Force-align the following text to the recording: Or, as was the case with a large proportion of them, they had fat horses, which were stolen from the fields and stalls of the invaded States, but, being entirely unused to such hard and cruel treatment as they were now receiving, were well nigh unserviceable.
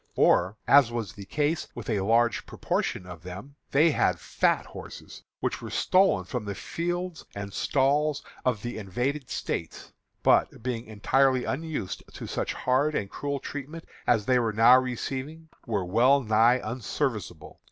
Or, 0.15 0.57
as 0.67 0.91
was 0.91 1.13
the 1.13 1.25
case 1.25 1.67
with 1.75 1.87
a 1.87 1.99
large 1.99 2.47
proportion 2.47 3.05
of 3.05 3.21
them, 3.21 3.55
they 3.69 3.91
had 3.91 4.19
fat 4.19 4.65
horses, 4.65 5.21
which 5.41 5.61
were 5.61 5.69
stolen 5.69 6.25
from 6.25 6.43
the 6.43 6.55
fields 6.55 7.23
and 7.35 7.53
stalls 7.53 8.23
of 8.43 8.63
the 8.63 8.79
invaded 8.79 9.29
States, 9.29 9.93
but, 10.23 10.63
being 10.63 10.87
entirely 10.87 11.45
unused 11.45 12.01
to 12.15 12.25
such 12.25 12.53
hard 12.53 12.95
and 12.95 13.11
cruel 13.11 13.39
treatment 13.39 13.85
as 14.07 14.25
they 14.25 14.39
were 14.39 14.53
now 14.53 14.79
receiving, 14.79 15.49
were 15.67 15.85
well 15.85 16.23
nigh 16.23 16.59
unserviceable. 16.63 17.59